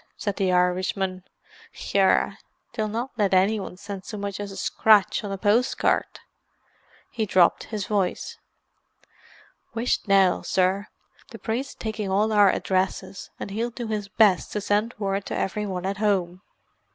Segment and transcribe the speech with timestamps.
[0.17, 1.23] said the Irishman.
[1.93, 2.39] "Yerra,
[2.73, 6.21] they'll not let anyone send so much as a scratch on a post card."
[7.11, 8.39] He dropped his voice.
[9.75, 10.87] "Whisht now, sir:
[11.29, 15.37] the priest's taking all our addresses, and he'll do his best to send word to
[15.37, 16.41] every one at home."